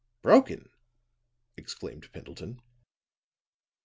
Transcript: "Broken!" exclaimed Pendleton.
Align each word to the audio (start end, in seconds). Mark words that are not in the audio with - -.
"Broken!" 0.23 0.71
exclaimed 1.57 2.11
Pendleton. 2.11 2.59